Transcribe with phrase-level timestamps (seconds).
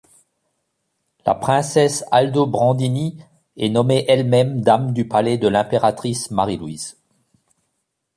[1.27, 3.21] La princesse Aldobrandini
[3.55, 6.97] est nommée elle-même dame du palais de l'Impératrice Marie-Louise.